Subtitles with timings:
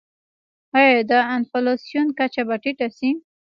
[0.77, 3.09] آیا د انفلاسیون کچه به ټیټه شي؟